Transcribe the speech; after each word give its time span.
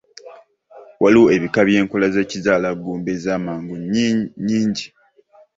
Waliwo 1.01 1.27
ebika 1.35 1.61
by'Enkola 1.67 2.07
z'ekizaalaggumba 2.13 3.09
ez'amangu 3.17 3.75
nyingi. 4.47 4.85